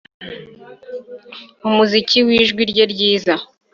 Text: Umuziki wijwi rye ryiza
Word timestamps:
Umuziki 1.67 2.17
wijwi 2.27 2.61
rye 2.71 2.83
ryiza 2.91 3.33